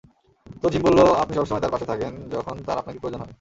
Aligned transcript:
তো, 0.61 0.67
জিম 0.69 0.81
বললো 0.81 1.03
আপনি 1.13 1.33
সবসময় 1.35 1.61
তার 1.61 1.71
পাশে 1.71 1.85
থাকেন 1.85 2.13
যখন 2.31 2.55
তার 2.65 2.77
আপনাকে 2.77 2.99
প্রয়োজন 2.99 3.19
হয়। 3.19 3.29